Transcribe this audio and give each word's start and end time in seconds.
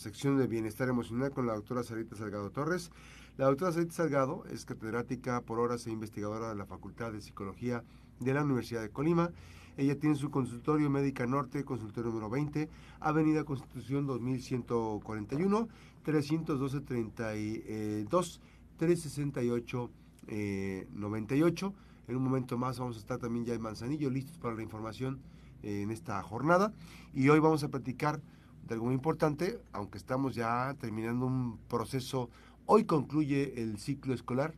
sección 0.00 0.38
de 0.38 0.46
bienestar 0.46 0.88
emocional 0.88 1.30
con 1.30 1.46
la 1.46 1.52
doctora 1.52 1.82
Sarita 1.82 2.16
Salgado 2.16 2.50
Torres. 2.50 2.90
La 3.36 3.44
doctora 3.44 3.70
Sarita 3.70 3.92
Salgado 3.92 4.44
es 4.50 4.64
catedrática 4.64 5.42
por 5.42 5.58
horas 5.58 5.86
e 5.86 5.90
investigadora 5.90 6.48
de 6.48 6.54
la 6.54 6.64
Facultad 6.64 7.12
de 7.12 7.20
Psicología 7.20 7.84
de 8.18 8.32
la 8.32 8.42
Universidad 8.42 8.80
de 8.80 8.88
Colima. 8.88 9.30
Ella 9.76 9.98
tiene 9.98 10.16
su 10.16 10.30
consultorio 10.30 10.88
Médica 10.88 11.26
Norte, 11.26 11.64
consultorio 11.64 12.10
número 12.12 12.30
20, 12.30 12.70
Avenida 13.00 13.44
Constitución 13.44 14.06
2141, 14.06 15.68
312 16.02 16.80
32 16.80 18.40
368 18.78 19.90
98. 20.94 21.74
En 22.08 22.16
un 22.16 22.24
momento 22.24 22.56
más 22.56 22.78
vamos 22.78 22.96
a 22.96 23.00
estar 23.00 23.18
también 23.18 23.44
ya 23.44 23.52
en 23.52 23.60
Manzanillo, 23.60 24.08
listos 24.08 24.38
para 24.38 24.54
la 24.54 24.62
información 24.62 25.20
eh, 25.62 25.82
en 25.82 25.90
esta 25.90 26.22
jornada. 26.22 26.72
Y 27.12 27.28
hoy 27.28 27.38
vamos 27.38 27.62
a 27.64 27.68
platicar 27.68 28.22
algo 28.68 28.86
muy 28.86 28.94
importante, 28.94 29.60
aunque 29.72 29.98
estamos 29.98 30.34
ya 30.34 30.74
terminando 30.78 31.26
un 31.26 31.58
proceso, 31.68 32.30
hoy 32.66 32.84
concluye 32.84 33.62
el 33.62 33.78
ciclo 33.78 34.14
escolar, 34.14 34.54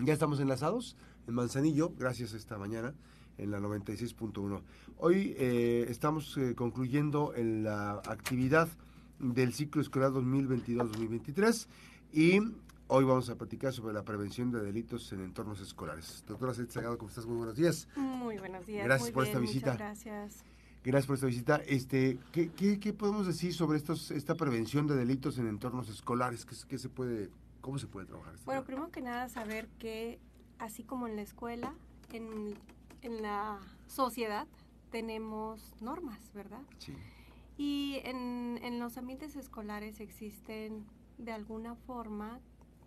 ya 0.00 0.12
estamos 0.12 0.40
enlazados 0.40 0.96
en 1.26 1.34
Manzanillo, 1.34 1.92
gracias 1.98 2.34
a 2.34 2.36
esta 2.36 2.58
mañana 2.58 2.94
en 3.38 3.50
la 3.50 3.60
96.1. 3.60 4.62
Hoy 4.98 5.34
eh, 5.38 5.86
estamos 5.88 6.36
eh, 6.38 6.54
concluyendo 6.54 7.34
en 7.34 7.64
la 7.64 7.92
actividad 8.06 8.68
del 9.18 9.52
ciclo 9.52 9.82
escolar 9.82 10.10
2022-2023 10.12 11.66
y 12.12 12.40
hoy 12.88 13.04
vamos 13.04 13.30
a 13.30 13.36
platicar 13.36 13.72
sobre 13.72 13.94
la 13.94 14.02
prevención 14.02 14.50
de 14.50 14.60
delitos 14.60 15.12
en 15.12 15.20
entornos 15.20 15.60
escolares. 15.60 16.24
Doctora 16.26 16.54
César 16.54 16.72
Sagado, 16.72 16.98
¿cómo 16.98 17.08
estás? 17.08 17.26
Muy 17.26 17.36
buenos 17.36 17.56
días. 17.56 17.88
Muy 17.96 18.38
buenos 18.38 18.66
días. 18.66 18.84
Gracias 18.84 19.10
por 19.10 19.24
esta 19.24 19.38
visita. 19.38 19.76
gracias. 19.76 20.44
Gracias 20.84 21.06
por 21.06 21.14
esta 21.14 21.26
visita. 21.26 21.56
Este, 21.66 22.18
¿qué, 22.32 22.50
qué, 22.50 22.92
podemos 22.92 23.26
decir 23.26 23.54
sobre 23.54 23.78
estos, 23.78 24.10
esta 24.10 24.34
prevención 24.34 24.86
de 24.86 24.96
delitos 24.96 25.38
en 25.38 25.46
entornos 25.46 25.88
escolares? 25.88 26.44
¿Qué, 26.44 26.56
qué 26.68 26.78
se 26.78 26.88
puede, 26.88 27.30
¿Cómo 27.60 27.78
se 27.78 27.86
puede 27.86 28.06
trabajar? 28.06 28.34
Este 28.34 28.44
bueno, 28.44 28.64
primero 28.64 28.90
que 28.90 29.00
nada 29.00 29.28
saber 29.28 29.68
que 29.78 30.18
así 30.58 30.82
como 30.82 31.06
en 31.06 31.14
la 31.14 31.22
escuela, 31.22 31.74
en, 32.12 32.54
en 33.02 33.22
la 33.22 33.60
sociedad 33.86 34.48
tenemos 34.90 35.72
normas, 35.80 36.18
¿verdad? 36.34 36.62
Sí. 36.78 36.94
Y 37.56 38.00
en, 38.04 38.58
en 38.62 38.80
los 38.80 38.98
ambientes 38.98 39.36
escolares 39.36 40.00
existen 40.00 40.84
de 41.18 41.32
alguna 41.32 41.76
forma 41.76 42.40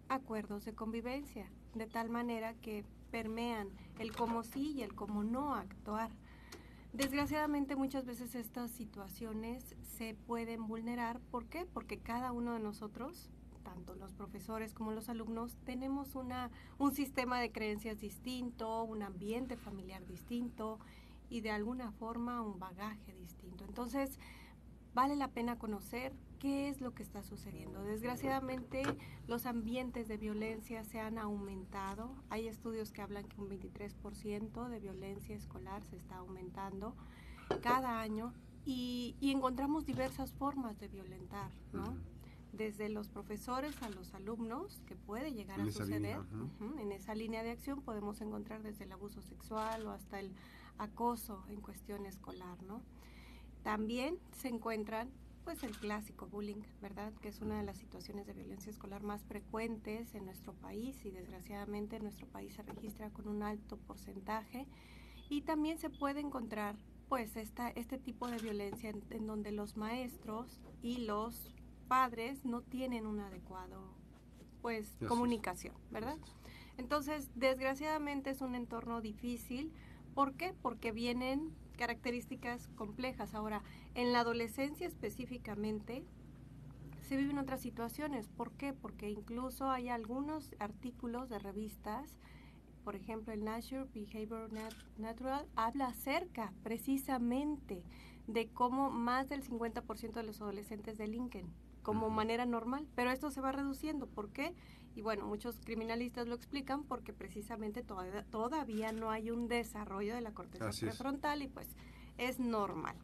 acuerdos 0.10 0.66
de 0.66 0.74
convivencia, 0.74 1.50
de 1.74 1.88
tal 1.88 2.10
manera 2.10 2.54
que 2.56 2.84
permean 3.12 3.70
el 4.00 4.14
cómo 4.14 4.44
sí 4.44 4.74
y 4.74 4.82
el 4.82 4.94
cómo 4.94 5.24
no 5.24 5.56
actuar. 5.56 6.12
Desgraciadamente 6.96 7.76
muchas 7.76 8.06
veces 8.06 8.36
estas 8.36 8.72
situaciones 8.72 9.76
se 9.98 10.14
pueden 10.14 10.66
vulnerar. 10.66 11.20
¿Por 11.20 11.46
qué? 11.46 11.66
Porque 11.66 12.00
cada 12.00 12.32
uno 12.32 12.54
de 12.54 12.62
nosotros, 12.62 13.30
tanto 13.64 13.96
los 13.96 14.14
profesores 14.14 14.74
como 14.74 14.94
los 14.94 15.10
alumnos, 15.10 15.58
tenemos 15.66 16.16
una, 16.16 16.52
un 16.78 16.94
sistema 16.94 17.42
de 17.42 17.52
creencias 17.52 18.00
distinto, 18.00 18.84
un 18.84 19.04
ambiente 19.04 19.58
familiar 19.58 20.06
distinto 20.06 20.80
y 21.30 21.42
de 21.42 21.52
alguna 21.52 21.92
forma 21.92 22.42
un 22.42 22.60
bagaje 22.60 23.14
distinto. 23.16 23.66
Entonces, 23.66 24.18
vale 24.94 25.18
la 25.18 25.28
pena 25.28 25.60
conocer 25.60 26.14
qué 26.40 26.70
es 26.70 26.82
lo 26.82 26.94
que 26.94 27.04
está 27.04 27.24
sucediendo. 27.24 27.84
Desgraciadamente, 27.84 28.84
los 29.28 29.46
ambientes 29.46 30.08
de 30.08 30.18
violencia 30.18 30.84
se 30.84 31.00
han 31.00 31.18
aumentado. 31.18 32.12
Hay 32.30 32.48
estudios 32.48 32.92
que 32.92 33.02
hablan 33.02 33.26
que 33.26 33.42
un 33.42 33.50
23% 33.50 34.68
de 34.70 34.80
violencia 34.80 35.36
escolar 35.36 35.84
se 35.84 35.96
está 35.98 36.18
aumentando 36.18 36.96
cada 37.62 38.02
año 38.02 38.34
y, 38.66 39.16
encontramos 39.22 39.86
diversas 39.86 40.32
formas 40.34 40.80
de 40.80 40.88
violentar, 40.88 41.52
¿no? 41.72 41.98
Desde 42.52 42.90
los 42.90 43.10
profesores 43.10 43.82
a 43.84 43.90
los 43.90 44.14
alumnos, 44.14 44.82
que 44.88 44.96
puede 44.96 45.34
llegar 45.34 45.60
a 45.60 45.66
suceder. 45.66 46.20
en 46.80 46.92
esa 46.92 47.14
línea 47.14 47.44
de 47.44 47.52
acción 47.52 47.82
podemos 47.82 48.22
encontrar 48.22 48.64
desde 48.64 48.86
el 48.86 48.92
abuso 48.92 49.22
sexual 49.22 49.86
o 49.86 49.92
hasta 49.92 50.20
el 50.20 50.32
acoso 50.78 51.44
en 51.50 51.62
cuestión 51.62 52.06
escolar, 52.06 52.62
¿no? 52.64 52.82
También 53.64 54.18
se 54.32 54.48
encuentran 54.48 55.10
pues 55.46 55.64
el 55.64 55.78
clásico 55.78 56.26
bullying, 56.26 56.64
¿verdad? 56.82 57.14
Que 57.22 57.30
es 57.30 57.40
una 57.40 57.60
de 57.60 57.64
las 57.64 57.78
situaciones 57.78 58.26
de 58.26 58.34
violencia 58.34 58.72
escolar 58.72 59.04
más 59.04 59.24
frecuentes 59.26 60.16
en 60.16 60.26
nuestro 60.26 60.54
país 60.54 61.06
y 61.06 61.12
desgraciadamente 61.12 62.00
nuestro 62.00 62.28
país 62.28 62.56
se 62.56 62.64
registra 62.64 63.12
con 63.12 63.28
un 63.28 63.44
alto 63.44 63.78
porcentaje. 63.78 64.68
Y 65.30 65.42
también 65.42 65.78
se 65.78 65.92
puede 65.92 66.20
encontrar 66.20 66.76
pues 67.08 67.38
esta, 67.38 67.70
este 67.70 68.00
tipo 68.00 68.28
de 68.28 68.40
violencia 68.40 68.90
en, 68.90 69.28
donde 69.28 69.52
los 69.52 69.78
maestros 69.78 70.60
y 70.82 70.98
los 71.06 71.54
padres 71.88 72.44
no 72.44 72.62
tienen 72.62 73.06
un 73.06 73.20
adecuado 73.20 73.94
pues 74.64 74.98
comunicación, 75.08 75.76
¿verdad? 75.92 76.18
Entonces, 76.78 77.30
desgraciadamente 77.36 78.32
es 78.32 78.42
un 78.42 78.56
entorno 78.56 79.00
difícil. 79.00 79.72
¿Por 80.16 80.34
qué? 80.34 80.56
Porque 80.60 80.92
vienen 80.92 81.54
características 81.76 82.68
complejas. 82.76 83.34
Ahora, 83.34 83.64
en 83.94 84.14
la 84.14 84.22
adolescencia 84.22 84.88
específicamente, 84.88 86.04
se 87.02 87.18
viven 87.18 87.38
otras 87.38 87.62
situaciones. 87.62 88.28
¿Por 88.30 88.52
qué? 88.52 88.74
Porque 88.74 89.10
incluso 89.10 89.70
hay 89.70 89.90
algunos 89.90 90.56
artículos 90.60 91.30
de 91.30 91.40
revistas, 91.40 92.18
por 92.86 92.96
ejemplo, 92.96 93.34
el 93.34 93.44
Nature 93.44 93.88
Behavior 93.96 94.48
Natural 95.00 95.48
habla 95.56 95.88
acerca 95.88 96.54
precisamente 96.64 97.84
de 98.28 98.48
cómo 98.50 98.92
más 98.92 99.28
del 99.28 99.44
50% 99.44 100.14
de 100.14 100.24
los 100.24 100.40
adolescentes 100.40 101.00
delinquen 101.00 101.48
como 101.82 102.12
manera 102.12 102.46
normal, 102.46 102.88
pero 102.96 103.12
esto 103.12 103.32
se 103.32 103.42
va 103.42 103.52
reduciendo. 103.52 104.08
¿Por 104.08 104.30
qué? 104.30 104.54
Y 104.96 105.02
bueno, 105.02 105.26
muchos 105.26 105.60
criminalistas 105.60 106.28
lo 106.28 106.36
explican 106.36 106.84
porque 106.84 107.12
precisamente 107.12 107.84
todavía, 107.84 108.24
todavía 108.24 108.92
no 108.94 109.12
hay 109.12 109.30
un 109.30 109.48
desarrollo 109.48 110.16
de 110.16 110.22
la 110.22 110.32
corteza 110.32 110.70
prefrontal 110.80 111.42
y 111.42 111.48
pues 111.48 111.68
es 112.18 112.40
normal. 112.40 112.96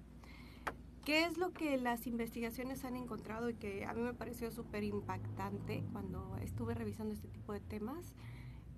¿Qué 1.03 1.25
es 1.25 1.37
lo 1.37 1.51
que 1.51 1.77
las 1.77 2.07
investigaciones 2.07 2.85
han 2.85 2.95
encontrado 2.95 3.49
y 3.49 3.55
que 3.55 3.85
a 3.85 3.93
mí 3.93 4.01
me 4.01 4.13
pareció 4.13 4.51
súper 4.51 4.83
impactante 4.83 5.83
cuando 5.91 6.37
estuve 6.37 6.75
revisando 6.75 7.13
este 7.13 7.27
tipo 7.27 7.53
de 7.53 7.59
temas? 7.59 8.13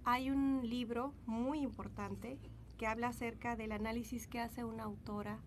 Hay 0.05 0.29
un 0.29 0.67
libro 0.67 1.13
muy 1.25 1.59
importante 1.59 2.39
que 2.77 2.87
habla 2.87 3.09
acerca 3.09 3.55
del 3.55 3.73
análisis 3.73 4.27
que 4.27 4.39
hace 4.39 4.63
una 4.63 4.83
autora 4.83 5.39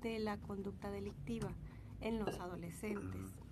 de 0.00 0.18
la 0.18 0.38
conducta 0.38 0.90
delictiva 0.90 1.52
en 2.00 2.18
los 2.18 2.40
adolescentes. 2.40 3.43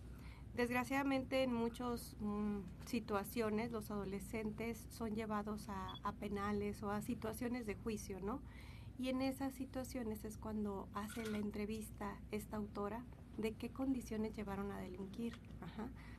Desgraciadamente 0.55 1.43
en 1.43 1.55
muchas 1.55 2.15
mm, 2.21 2.59
situaciones 2.85 3.73
los 3.73 3.91
adolescentes 3.91 4.87
son 4.91 5.15
llevados 5.15 5.69
a, 5.71 6.13
penales 6.21 6.83
o 6.83 6.91
a 6.91 7.01
situaciones 7.01 7.65
de 7.65 7.75
juicio, 7.75 8.21
¿no? 8.21 8.43
Y 8.99 9.09
en 9.09 9.23
esas 9.23 9.55
situaciones 9.55 10.25
es 10.25 10.37
cuando 10.37 10.89
hace 10.93 11.25
la 11.25 11.39
entrevista 11.39 12.19
esta 12.31 12.59
autora 12.59 13.03
de 13.39 13.55
qué 13.55 13.71
condiciones 13.71 14.37
llevaron 14.37 14.71
a 14.71 14.79
delinquir, 14.79 15.39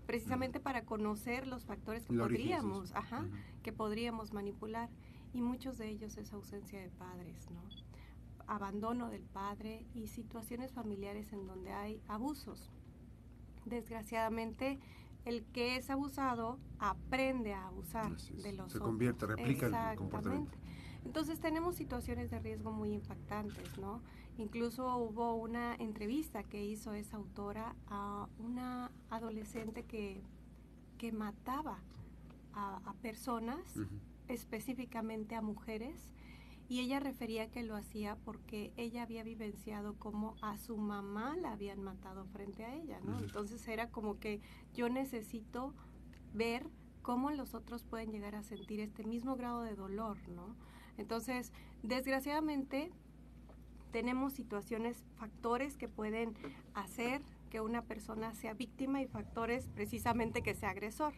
precisamente 0.08 0.60
para 0.60 0.84
conocer 0.84 1.46
los 1.46 1.66
factores 1.66 2.08
que 2.08 2.18
podríamos, 2.18 2.92
ajá, 2.96 3.28
que 3.62 3.72
podríamos 3.72 4.34
manipular. 4.34 4.90
Y 5.32 5.42
muchos 5.42 5.78
de 5.78 5.90
ellos 5.90 6.18
es 6.18 6.34
ausencia 6.34 6.82
de 6.82 6.90
padres, 6.90 7.50
¿no? 7.52 7.62
Abandono 8.48 9.10
del 9.10 9.24
padre 9.24 9.86
y 9.94 10.08
situaciones 10.08 10.74
familiares 10.74 11.32
en 11.34 11.46
donde 11.46 11.72
hay 11.72 12.02
abusos 12.08 12.72
desgraciadamente 13.66 14.80
el 15.26 15.44
que 15.46 15.78
es 15.78 15.90
abusado 15.90 16.60
aprende 16.80 17.54
a 17.54 17.68
abusar 17.68 18.16
de 18.18 18.54
los 18.54 18.72
Se 18.72 18.80
convierte, 18.80 19.26
replica 19.26 19.92
el 19.92 19.98
comportamiento. 19.98 20.58
Entonces 21.06 21.40
tenemos 21.40 21.76
situaciones 21.76 22.32
de 22.32 22.40
riesgo 22.40 22.72
muy 22.72 22.94
impactantes, 22.94 23.78
¿no? 23.78 24.02
Incluso 24.38 24.98
hubo 24.98 25.36
una 25.36 25.76
entrevista 25.76 26.44
que 26.44 26.64
hizo 26.66 26.94
esa 26.94 27.18
autora 27.18 27.76
a 27.88 28.28
una 28.40 28.92
adolescente 29.10 29.84
que, 29.84 30.22
que 30.98 31.12
mataba 31.12 31.80
a, 32.56 32.94
personas, 33.02 33.60
específicamente 34.28 35.36
a 35.36 35.42
mujeres, 35.42 36.14
y 36.70 36.80
ella 36.80 37.00
refería 37.00 37.52
que 37.52 37.64
lo 37.64 37.76
hacía 37.76 38.16
porque 38.24 38.72
ella 38.78 39.04
había 39.04 39.24
vivenciado 39.24 39.96
como 39.96 40.36
a 40.42 40.58
su 40.58 40.78
mamá 40.78 41.36
la 41.36 41.52
habían 41.52 41.82
matado 41.82 42.26
frente 42.26 42.66
a 42.66 42.76
ella, 42.76 43.00
¿no? 43.04 43.20
Entonces 43.20 43.68
era 43.68 43.90
como 43.90 44.20
que 44.20 44.42
yo 44.74 44.90
necesito 44.90 45.74
ver 46.34 46.66
cómo 47.02 47.32
los 47.32 47.54
otros 47.54 47.84
pueden 47.84 48.12
llegar 48.12 48.36
a 48.36 48.44
sentir 48.44 48.80
este 48.80 49.04
mismo 49.04 49.36
grado 49.36 49.62
de 49.62 49.76
dolor, 49.76 50.18
¿no? 50.30 50.56
Entonces, 50.98 51.52
desgraciadamente, 51.84 52.92
tenemos 53.92 54.34
situaciones, 54.34 55.04
factores 55.16 55.78
que 55.78 55.88
pueden 55.88 56.34
hacer 56.74 57.22
que 57.54 57.62
una 57.62 57.84
persona 57.84 58.34
sea 58.34 58.56
víctima 58.56 59.00
y 59.04 59.06
factores 59.06 59.68
precisamente 59.76 60.42
que 60.42 60.56
sea 60.56 60.72
agresor. 60.72 61.14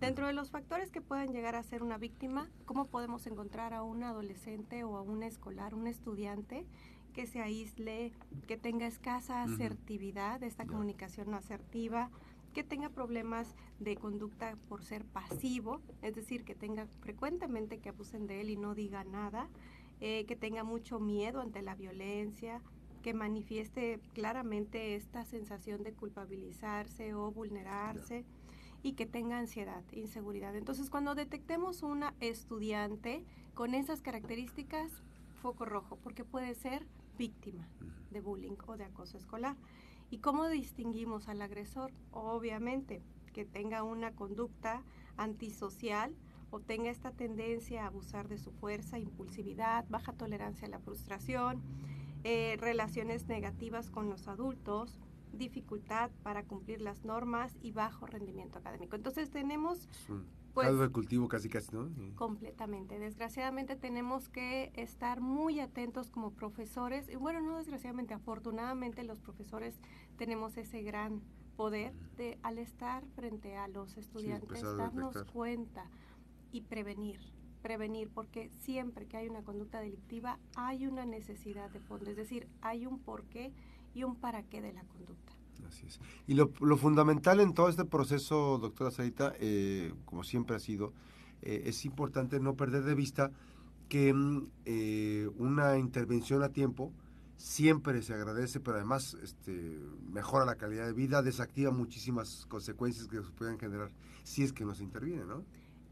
Dentro 0.00 0.26
de 0.26 0.32
los 0.32 0.50
factores 0.50 0.90
que 0.90 1.00
pueden 1.00 1.32
llegar 1.32 1.54
a 1.54 1.62
ser 1.62 1.80
una 1.84 1.96
víctima, 1.96 2.50
¿cómo 2.64 2.86
podemos 2.86 3.24
encontrar 3.28 3.72
a 3.72 3.84
un 3.84 4.02
adolescente 4.02 4.82
o 4.82 4.96
a 4.96 5.02
un 5.02 5.22
escolar, 5.22 5.76
un 5.76 5.86
estudiante 5.86 6.66
que 7.12 7.28
se 7.28 7.40
aísle, 7.40 8.12
que 8.48 8.56
tenga 8.56 8.88
escasa 8.88 9.44
asertividad, 9.44 10.42
esta 10.42 10.66
comunicación 10.66 11.30
no 11.30 11.36
asertiva, 11.36 12.10
que 12.52 12.64
tenga 12.64 12.88
problemas 12.88 13.54
de 13.78 13.94
conducta 13.94 14.56
por 14.68 14.82
ser 14.82 15.04
pasivo, 15.04 15.82
es 16.02 16.16
decir, 16.16 16.44
que 16.44 16.56
tenga 16.56 16.88
frecuentemente 16.98 17.78
que 17.78 17.90
abusen 17.90 18.26
de 18.26 18.40
él 18.40 18.50
y 18.50 18.56
no 18.56 18.74
diga 18.74 19.04
nada, 19.04 19.48
eh, 20.00 20.24
que 20.26 20.34
tenga 20.34 20.64
mucho 20.64 20.98
miedo 20.98 21.40
ante 21.40 21.62
la 21.62 21.76
violencia, 21.76 22.60
que 23.06 23.14
manifieste 23.14 24.00
claramente 24.14 24.96
esta 24.96 25.24
sensación 25.24 25.84
de 25.84 25.92
culpabilizarse 25.92 27.14
o 27.14 27.30
vulnerarse 27.30 28.24
y 28.82 28.94
que 28.94 29.06
tenga 29.06 29.38
ansiedad, 29.38 29.84
inseguridad. 29.92 30.56
Entonces, 30.56 30.90
cuando 30.90 31.14
detectemos 31.14 31.84
una 31.84 32.14
estudiante 32.18 33.24
con 33.54 33.74
esas 33.74 34.00
características, 34.00 34.90
foco 35.40 35.66
rojo, 35.66 36.00
porque 36.02 36.24
puede 36.24 36.56
ser 36.56 36.84
víctima 37.16 37.68
de 38.10 38.20
bullying 38.20 38.56
o 38.66 38.76
de 38.76 38.86
acoso 38.86 39.18
escolar. 39.18 39.56
¿Y 40.10 40.18
cómo 40.18 40.48
distinguimos 40.48 41.28
al 41.28 41.42
agresor? 41.42 41.92
Obviamente, 42.10 43.02
que 43.32 43.44
tenga 43.44 43.84
una 43.84 44.16
conducta 44.16 44.82
antisocial 45.16 46.12
o 46.50 46.58
tenga 46.58 46.90
esta 46.90 47.12
tendencia 47.12 47.84
a 47.84 47.86
abusar 47.86 48.26
de 48.26 48.38
su 48.38 48.50
fuerza, 48.50 48.98
impulsividad, 48.98 49.84
baja 49.88 50.12
tolerancia 50.12 50.66
a 50.66 50.70
la 50.70 50.80
frustración, 50.80 51.62
eh, 52.28 52.56
relaciones 52.58 53.28
negativas 53.28 53.88
con 53.88 54.10
los 54.10 54.26
adultos, 54.26 54.98
dificultad 55.32 56.10
para 56.24 56.42
cumplir 56.42 56.80
las 56.80 57.04
normas 57.04 57.56
y 57.62 57.70
bajo 57.70 58.04
rendimiento 58.04 58.58
académico. 58.58 58.96
Entonces 58.96 59.30
tenemos 59.30 59.88
pues, 60.52 60.76
de 60.76 60.88
cultivo 60.88 61.28
casi 61.28 61.48
casi, 61.48 61.70
¿no? 61.72 61.88
Completamente. 62.16 62.98
Desgraciadamente 62.98 63.76
tenemos 63.76 64.28
que 64.28 64.72
estar 64.74 65.20
muy 65.20 65.60
atentos 65.60 66.10
como 66.10 66.32
profesores. 66.32 67.08
Y 67.08 67.14
bueno, 67.14 67.40
no 67.40 67.58
desgraciadamente, 67.58 68.12
afortunadamente 68.12 69.04
los 69.04 69.20
profesores 69.20 69.78
tenemos 70.16 70.56
ese 70.56 70.82
gran 70.82 71.22
poder 71.56 71.94
de 72.16 72.40
al 72.42 72.58
estar 72.58 73.06
frente 73.14 73.56
a 73.56 73.68
los 73.68 73.96
estudiantes 73.98 74.62
darnos 74.62 75.22
cuenta 75.32 75.88
y 76.50 76.62
prevenir 76.62 77.20
prevenir 77.66 78.08
porque 78.14 78.48
siempre 78.62 79.06
que 79.06 79.16
hay 79.16 79.28
una 79.28 79.42
conducta 79.42 79.80
delictiva 79.80 80.38
hay 80.54 80.86
una 80.86 81.04
necesidad 81.04 81.68
de 81.70 81.80
fondo, 81.80 82.08
es 82.08 82.16
decir, 82.16 82.46
hay 82.60 82.86
un 82.86 83.00
porqué 83.00 83.52
y 83.92 84.04
un 84.04 84.14
para 84.14 84.44
qué 84.44 84.62
de 84.62 84.72
la 84.72 84.84
conducta. 84.84 85.32
Así 85.66 85.84
es. 85.84 85.98
Y 86.28 86.34
lo, 86.34 86.48
fundamental 86.76 87.40
en 87.40 87.54
todo 87.54 87.68
este 87.68 87.84
proceso, 87.84 88.58
doctora 88.58 88.92
Sarita, 88.92 89.32
eh, 89.40 89.92
como 90.04 90.22
siempre 90.22 90.54
ha 90.54 90.60
sido, 90.60 90.92
eh, 91.42 91.62
es 91.66 91.84
importante 91.84 92.38
no 92.38 92.54
perder 92.54 92.84
de 92.84 92.94
vista 92.94 93.32
que 93.88 94.14
mm, 94.14 94.46
eh, 94.64 95.28
una 95.36 95.76
intervención 95.76 96.44
a 96.44 96.50
tiempo 96.50 96.92
siempre 97.36 98.00
se 98.02 98.14
agradece, 98.14 98.60
pero 98.60 98.76
además 98.76 99.16
este, 99.24 99.80
mejora 100.12 100.44
la 100.44 100.54
calidad 100.54 100.86
de 100.86 100.92
vida, 100.92 101.20
desactiva 101.20 101.72
muchísimas 101.72 102.46
consecuencias 102.46 103.08
que 103.08 103.16
se 103.16 103.32
puedan 103.32 103.58
generar 103.58 103.90
si 104.22 104.44
es 104.44 104.52
que 104.52 104.64
no 104.64 104.72
se 104.76 104.84
interviene, 104.84 105.24
¿no? 105.24 105.42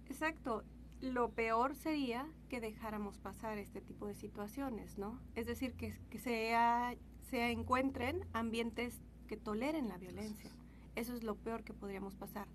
Exacto. 0.08 0.62
Lo 1.00 1.30
peor 1.30 1.74
sería 1.74 2.26
que 2.48 2.60
dejáramos 2.60 3.18
pasar 3.18 3.58
este 3.58 3.80
tipo 3.80 4.06
de 4.06 4.14
situaciones, 4.14 4.96
¿no? 4.98 5.20
Es 5.34 5.46
decir, 5.46 5.74
que, 5.74 5.94
que 6.10 6.18
sea, 6.18 6.94
se 7.30 7.50
encuentren 7.50 8.26
ambientes 8.32 9.00
que 9.26 9.36
toleren 9.36 9.88
la 9.88 9.98
violencia. 9.98 10.50
Eso 10.96 11.14
es 11.14 11.22
lo 11.22 11.34
peor 11.34 11.64
que 11.64 11.74
podríamos 11.74 12.14
pasar. 12.14 12.46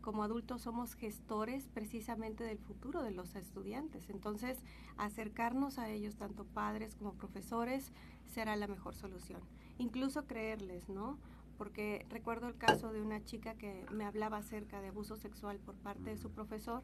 Como 0.00 0.22
adultos 0.22 0.62
somos 0.62 0.94
gestores 0.94 1.66
precisamente 1.74 2.44
del 2.44 2.58
futuro 2.58 3.02
de 3.02 3.10
los 3.10 3.34
estudiantes. 3.34 4.08
Entonces, 4.08 4.58
acercarnos 4.98 5.78
a 5.78 5.88
ellos, 5.88 6.16
tanto 6.16 6.44
padres 6.44 6.94
como 6.94 7.14
profesores, 7.14 7.92
será 8.28 8.54
la 8.54 8.68
mejor 8.68 8.94
solución. 8.94 9.40
Incluso 9.78 10.26
creerles, 10.26 10.88
¿no? 10.88 11.18
Porque 11.58 12.06
recuerdo 12.10 12.48
el 12.48 12.56
caso 12.56 12.92
de 12.92 13.00
una 13.00 13.24
chica 13.24 13.54
que 13.54 13.84
me 13.90 14.04
hablaba 14.04 14.36
acerca 14.36 14.80
de 14.80 14.88
abuso 14.88 15.16
sexual 15.16 15.58
por 15.58 15.74
parte 15.74 16.10
de 16.10 16.18
su 16.18 16.30
profesor 16.30 16.82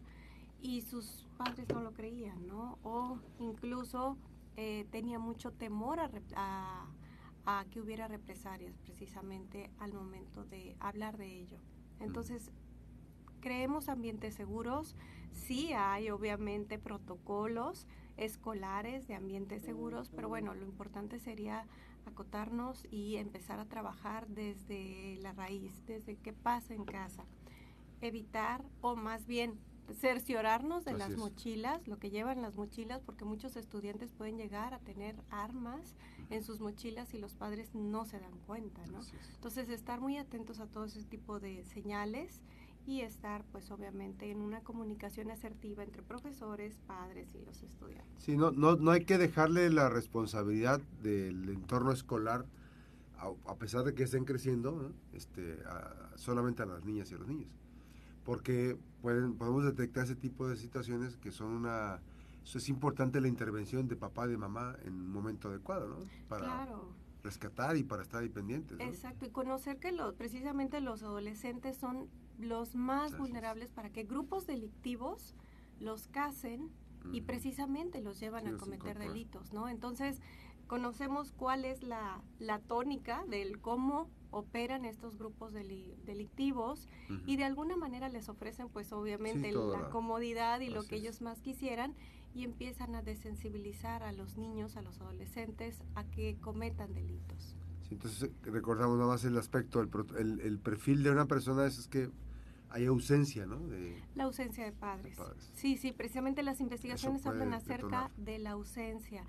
y 0.62 0.80
sus 0.80 1.28
padres 1.36 1.68
no 1.68 1.82
lo 1.82 1.92
creían, 1.92 2.46
¿no? 2.46 2.78
O 2.82 3.18
incluso 3.38 4.16
eh, 4.56 4.86
tenía 4.90 5.18
mucho 5.18 5.52
temor 5.52 6.00
a, 6.00 6.10
a 6.36 6.86
a 7.44 7.64
que 7.70 7.80
hubiera 7.80 8.08
represalias 8.08 8.76
precisamente 8.78 9.70
al 9.78 9.92
momento 9.92 10.44
de 10.44 10.76
hablar 10.80 11.16
de 11.16 11.40
ello. 11.40 11.58
Entonces, 12.00 12.50
creemos 13.40 13.88
ambientes 13.88 14.34
seguros, 14.34 14.96
sí 15.32 15.72
hay 15.72 16.10
obviamente 16.10 16.78
protocolos 16.78 17.86
escolares 18.16 19.08
de 19.08 19.14
ambientes 19.14 19.62
seguros, 19.62 20.10
pero 20.10 20.28
bueno, 20.28 20.54
lo 20.54 20.64
importante 20.64 21.18
sería 21.18 21.66
acotarnos 22.06 22.86
y 22.90 23.16
empezar 23.16 23.58
a 23.58 23.64
trabajar 23.68 24.28
desde 24.28 25.18
la 25.22 25.32
raíz, 25.32 25.84
desde 25.86 26.16
qué 26.16 26.32
pasa 26.32 26.74
en 26.74 26.84
casa. 26.84 27.24
Evitar, 28.00 28.64
o 28.80 28.96
más 28.96 29.26
bien 29.26 29.58
cerciorarnos 29.90 30.84
de 30.84 30.94
las 30.94 31.16
mochilas, 31.16 31.86
lo 31.88 31.98
que 31.98 32.10
llevan 32.10 32.42
las 32.42 32.56
mochilas, 32.56 33.02
porque 33.02 33.24
muchos 33.24 33.56
estudiantes 33.56 34.12
pueden 34.12 34.36
llegar 34.36 34.74
a 34.74 34.78
tener 34.78 35.16
armas 35.30 35.94
en 36.30 36.42
sus 36.42 36.60
mochilas 36.60 37.14
y 37.14 37.18
los 37.18 37.34
padres 37.34 37.74
no 37.74 38.04
se 38.04 38.18
dan 38.18 38.38
cuenta, 38.46 38.84
¿no? 38.86 39.00
Entonces, 39.34 39.68
estar 39.68 40.00
muy 40.00 40.16
atentos 40.16 40.60
a 40.60 40.66
todo 40.66 40.84
ese 40.84 41.02
tipo 41.04 41.40
de 41.40 41.64
señales 41.64 42.40
y 42.86 43.00
estar, 43.00 43.44
pues, 43.52 43.70
obviamente, 43.70 44.30
en 44.30 44.40
una 44.40 44.60
comunicación 44.60 45.30
asertiva 45.30 45.82
entre 45.84 46.02
profesores, 46.02 46.76
padres 46.86 47.34
y 47.34 47.44
los 47.44 47.62
estudiantes. 47.62 48.22
Sí, 48.22 48.36
no, 48.36 48.50
no, 48.50 48.76
no 48.76 48.90
hay 48.90 49.04
que 49.04 49.18
dejarle 49.18 49.70
la 49.70 49.88
responsabilidad 49.88 50.80
del 51.02 51.48
entorno 51.48 51.92
escolar, 51.92 52.46
a, 53.18 53.54
pesar 53.54 53.84
de 53.84 53.94
que 53.94 54.02
estén 54.02 54.24
creciendo, 54.24 54.92
este, 55.12 55.58
solamente 56.16 56.62
a 56.64 56.66
las 56.66 56.84
niñas 56.84 57.10
y 57.12 57.14
a 57.14 57.18
los 57.18 57.28
niños 57.28 57.61
porque 58.24 58.76
pueden, 59.00 59.34
podemos 59.34 59.64
detectar 59.64 60.04
ese 60.04 60.16
tipo 60.16 60.48
de 60.48 60.56
situaciones 60.56 61.16
que 61.16 61.30
son 61.30 61.52
una... 61.52 62.00
Eso 62.44 62.58
es 62.58 62.68
importante 62.68 63.20
la 63.20 63.28
intervención 63.28 63.86
de 63.86 63.96
papá 63.96 64.26
y 64.26 64.30
de 64.30 64.36
mamá 64.36 64.76
en 64.84 64.94
un 64.94 65.12
momento 65.12 65.48
adecuado, 65.48 65.88
¿no? 65.88 65.96
Para 66.28 66.66
rescatar 67.22 67.76
y 67.76 67.84
para 67.84 68.02
estar 68.02 68.22
ahí 68.22 68.28
pendientes. 68.28 68.80
Exacto, 68.80 69.24
y 69.26 69.30
conocer 69.30 69.78
que 69.78 69.92
los, 69.92 70.14
precisamente 70.14 70.80
los 70.80 71.02
adolescentes 71.04 71.76
son 71.76 72.08
los 72.38 72.74
más 72.74 73.16
vulnerables 73.16 73.70
para 73.70 73.90
que 73.90 74.02
grupos 74.02 74.46
delictivos 74.46 75.36
los 75.78 76.08
casen 76.08 76.70
y 77.12 77.22
precisamente 77.22 78.00
los 78.00 78.20
llevan 78.20 78.46
a 78.46 78.56
cometer 78.56 78.98
delitos, 78.98 79.52
¿no? 79.52 79.68
Entonces, 79.68 80.20
conocemos 80.66 81.32
cuál 81.32 81.64
es 81.64 81.82
la, 81.82 82.22
la 82.38 82.60
tónica 82.60 83.24
del 83.28 83.60
cómo 83.60 84.08
operan 84.32 84.84
estos 84.84 85.16
grupos 85.16 85.52
delictivos 85.52 86.88
y 87.26 87.36
de 87.36 87.44
alguna 87.44 87.76
manera 87.76 88.08
les 88.08 88.28
ofrecen 88.28 88.68
pues 88.68 88.92
obviamente 88.92 89.52
la, 89.52 89.90
comodidad 89.90 90.60
y 90.60 90.70
lo 90.70 90.82
que 90.82 90.96
ellos 90.96 91.20
más 91.20 91.40
quisieran 91.40 91.94
y 92.34 92.44
empiezan 92.44 92.94
a 92.94 93.02
desensibilizar 93.02 94.02
a 94.02 94.10
los 94.10 94.38
niños, 94.38 94.76
a 94.76 94.82
los 94.82 95.00
adolescentes 95.00 95.82
a 95.94 96.04
que 96.04 96.36
cometan 96.40 96.94
delitos. 96.94 97.54
entonces 97.90 98.30
recordamos 98.42 98.96
nada 98.96 99.10
más 99.10 99.24
el 99.24 99.36
aspecto, 99.36 99.80
el, 99.80 100.40
el, 100.40 100.58
perfil 100.58 101.02
de 101.02 101.10
una 101.10 101.26
persona 101.26 101.66
es, 101.66 101.86
que 101.88 102.10
hay 102.70 102.86
ausencia, 102.86 103.44
¿no? 103.44 103.58
De, 103.68 104.02
la 104.14 104.24
ausencia 104.24 104.64
de 104.64 104.72
padres. 104.72 105.18
Sí, 105.52 105.76
sí, 105.76 105.92
precisamente 105.92 106.42
las 106.42 106.60
investigaciones 106.60 107.26
hablan 107.26 107.52
acerca 107.52 108.10
de 108.16 108.38
la 108.38 108.52
ausencia. 108.52 109.24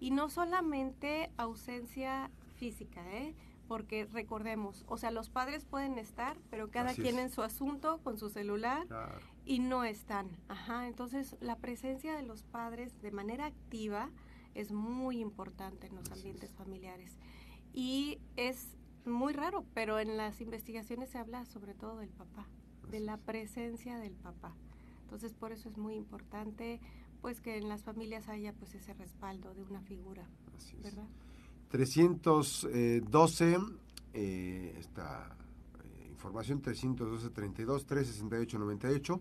Y 0.00 0.10
no 0.10 0.28
solamente 0.28 1.30
ausencia 1.36 2.30
física, 2.56 3.02
¿eh? 3.16 3.34
Porque 3.68 4.06
recordemos, 4.06 4.84
o 4.88 4.96
sea, 4.96 5.10
los 5.10 5.28
padres 5.28 5.66
pueden 5.66 5.98
estar, 5.98 6.38
pero 6.50 6.70
cada 6.70 6.94
quien 6.94 7.18
en 7.18 7.30
su 7.30 7.42
asunto 7.42 8.00
con 8.02 8.18
su 8.18 8.30
celular 8.30 8.86
y 9.44 9.58
no 9.60 9.84
están. 9.84 10.28
Ajá, 10.48 10.88
entonces 10.88 11.36
la 11.40 11.56
presencia 11.56 12.16
de 12.16 12.22
los 12.22 12.42
padres 12.42 13.00
de 13.02 13.10
manera 13.10 13.44
activa 13.44 14.10
es 14.54 14.72
muy 14.72 15.20
importante 15.20 15.86
en 15.86 15.94
los 15.94 16.10
ambientes 16.10 16.50
familiares. 16.54 17.16
Y 17.74 18.18
es 18.36 18.74
muy 19.04 19.34
raro, 19.34 19.64
pero 19.74 20.00
en 20.00 20.16
las 20.16 20.40
investigaciones 20.40 21.10
se 21.10 21.18
habla 21.18 21.44
sobre 21.44 21.74
todo 21.74 21.98
del 21.98 22.08
papá, 22.08 22.46
de 22.90 23.00
la 23.00 23.18
presencia 23.18 23.98
del 23.98 24.14
papá. 24.14 24.54
Entonces, 25.02 25.34
por 25.34 25.52
eso 25.52 25.68
es 25.68 25.76
muy 25.76 25.94
importante 25.94 26.80
pues 27.20 27.40
que 27.40 27.56
en 27.58 27.68
las 27.68 27.82
familias 27.82 28.28
haya 28.28 28.52
pues 28.52 28.74
ese 28.74 28.94
respaldo 28.94 29.52
de 29.54 29.62
una 29.62 29.82
figura, 29.82 30.26
¿verdad? 30.82 31.08
312, 31.70 33.58
eh, 34.14 34.76
esta 34.78 35.36
eh, 35.84 36.08
información, 36.10 36.60
312 36.60 37.30
32 37.30 37.86
368 37.86 38.58
98. 38.58 39.20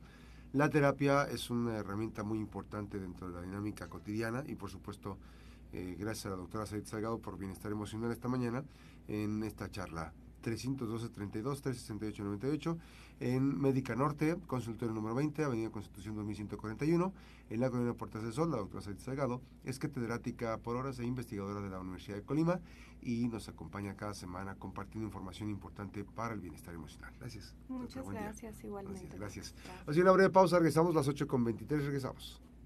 La 0.54 0.70
terapia 0.70 1.24
es 1.24 1.50
una 1.50 1.76
herramienta 1.78 2.24
muy 2.24 2.40
importante 2.40 3.00
dentro 3.00 3.28
de 3.28 3.34
la 3.34 3.42
dinámica 3.42 3.90
cotidiana 3.90 4.44
y 4.48 4.56
por 4.56 4.70
supuesto 4.70 5.18
eh, 5.74 5.98
gracias 6.00 6.28
a 6.28 6.30
la 6.30 6.38
doctora 6.38 6.66
Said 6.66 6.86
Salgado 6.86 7.20
por 7.20 7.38
bienestar 7.38 7.72
emocional 7.72 8.12
esta 8.12 8.30
mañana 8.30 8.64
en 9.10 9.44
esta 9.44 9.70
charla 9.70 10.14
312-32-368-98. 10.48 12.78
En 13.20 13.60
Médica 13.60 13.96
Norte, 13.96 14.38
consultorio 14.46 14.94
número 14.94 15.16
20, 15.16 15.44
Avenida 15.44 15.72
Constitución 15.72 16.16
2141. 16.16 17.12
En 17.50 17.60
la 17.60 17.70
colonia 17.70 17.94
Puertas 17.94 18.24
del 18.24 18.32
Sol, 18.34 18.52
la 18.52 18.58
doctora 18.58 18.84
Said 18.84 19.00
Salgado 19.00 19.42
es 19.64 19.80
catedrática 19.80 20.58
por 20.60 20.76
horas 20.76 21.00
e 21.00 21.06
investigadora 21.06 21.62
de 21.62 21.70
la 21.70 21.80
Universidad 21.80 22.18
de 22.18 22.24
Colima 22.24 22.60
y 23.02 23.28
nos 23.28 23.50
acompaña 23.50 23.96
cada 23.96 24.14
semana 24.14 24.56
compartiendo 24.56 25.08
información 25.08 25.50
importante 25.50 26.04
para 26.04 26.34
el 26.34 26.42
bienestar 26.42 26.76
emocional. 26.76 27.14
Gracias. 27.20 27.56
Muchas 27.68 28.08
gracias, 28.10 28.64
igualmente. 28.64 29.18
Gracias. 29.18 29.54
gracias. 29.54 29.88
Así 29.88 30.02
una 30.02 30.12
breve 30.12 30.30
pausa, 30.30 30.58
regresamos 30.58 30.94
las 30.94 31.08
8 31.08 31.28
con 31.28 31.44
23, 31.44 31.86
regresamos. 31.86 32.42